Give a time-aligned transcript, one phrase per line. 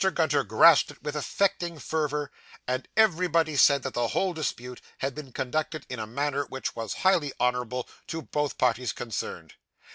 [0.15, 2.31] Gunter grasped it with affecting fervour;
[2.67, 6.95] and everybody said that the whole dispute had been conducted in a manner which was
[7.05, 9.53] highly honourable to both parties concerned.